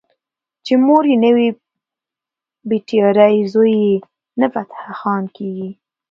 چې 0.65 0.73
مور 0.85 1.03
یې 1.11 1.17
نه 1.23 1.31
وي 1.35 1.47
بټيارۍ 2.69 3.35
زوی 3.53 3.73
يې 3.85 3.93
نه 4.39 4.47
فتح 4.53 4.79
خان 4.99 5.23
کيږي 5.35 5.69